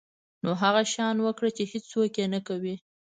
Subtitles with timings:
[0.43, 2.75] نو هغه شیان وکړه چې هیڅوک یې نه کوي.